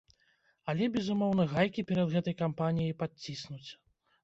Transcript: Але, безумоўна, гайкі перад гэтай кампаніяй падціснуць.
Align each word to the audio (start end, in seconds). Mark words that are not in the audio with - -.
Але, 0.71 0.87
безумоўна, 0.95 1.45
гайкі 1.53 1.85
перад 1.91 2.17
гэтай 2.17 2.39
кампаніяй 2.41 2.99
падціснуць. 3.05 3.65